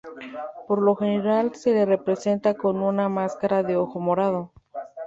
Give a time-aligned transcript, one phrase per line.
[0.67, 4.51] Por lo general, se le representa con una máscara de ojo morado.